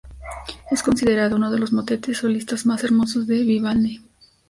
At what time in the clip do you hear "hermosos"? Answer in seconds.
2.83-3.27